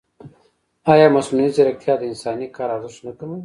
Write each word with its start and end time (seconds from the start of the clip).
ایا 0.91 1.07
مصنوعي 1.15 1.49
ځیرکتیا 1.55 1.93
د 1.97 2.03
انساني 2.09 2.47
کار 2.55 2.69
ارزښت 2.77 3.01
نه 3.07 3.11
کموي؟ 3.19 3.39